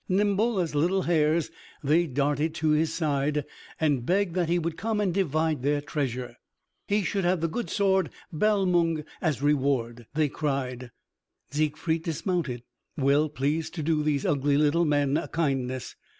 Nimble 0.09 0.59
as 0.59 0.73
little 0.73 1.03
hares 1.03 1.51
they 1.83 2.07
darted 2.07 2.55
to 2.55 2.69
his 2.69 2.91
side, 2.91 3.45
and 3.79 4.03
begged 4.03 4.33
that 4.33 4.49
he 4.49 4.57
would 4.57 4.75
come 4.75 4.99
and 4.99 5.13
divide 5.13 5.61
their 5.61 5.79
treasure. 5.79 6.37
He 6.87 7.03
should 7.03 7.23
have 7.23 7.39
the 7.39 7.47
good 7.47 7.69
sword 7.69 8.09
Balmung 8.33 9.05
as 9.21 9.43
reward, 9.43 10.07
they 10.15 10.27
cried. 10.27 10.89
Siegfried 11.51 12.01
dismounted, 12.01 12.63
well 12.97 13.29
pleased 13.29 13.75
to 13.75 13.83
do 13.83 14.01
these 14.01 14.25
ugly 14.25 14.57
little 14.57 14.85
men 14.85 15.17
a 15.17 15.27
kindness. 15.27 15.95